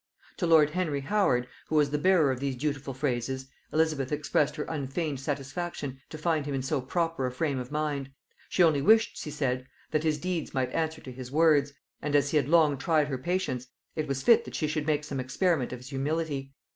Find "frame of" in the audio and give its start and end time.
7.31-7.71